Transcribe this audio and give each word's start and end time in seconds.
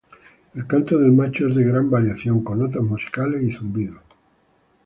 El 0.55 0.65
canto 0.65 0.97
del 0.97 1.11
macho 1.11 1.47
es 1.47 1.55
de 1.55 1.63
gran 1.63 1.87
variación, 1.87 2.43
con 2.43 2.57
notas 2.57 2.81
musicales 2.81 3.43
y 3.43 3.53
zumbidos. 3.53 4.01